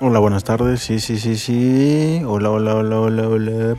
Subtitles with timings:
[0.00, 0.80] Hola, buenas tardes.
[0.82, 2.22] Sí, sí, sí, sí.
[2.26, 3.76] Hola, hola, hola, hola, hola.